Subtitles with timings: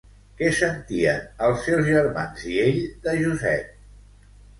[0.37, 3.77] Què sentien els seus germans i ell de Josep?